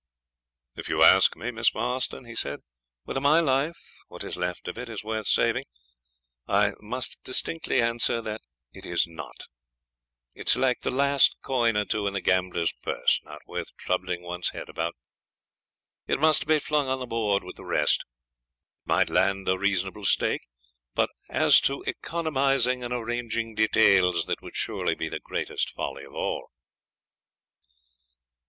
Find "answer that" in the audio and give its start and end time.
7.83-8.41